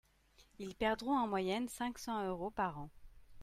[0.57, 2.89] Ils perdront en moyenne cinq cents euros par an.